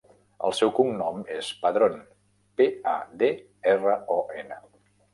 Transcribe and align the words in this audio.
El 0.47 0.53
seu 0.59 0.71
cognom 0.79 1.21
és 1.35 1.51
Padron: 1.67 2.01
pe, 2.63 2.69
a, 2.95 2.97
de, 3.23 3.33
erra, 3.77 3.97
o, 4.21 4.21
ena. 4.45 4.63